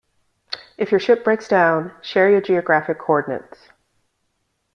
[0.79, 3.69] If your ship breaks down, share your geographic coordinates.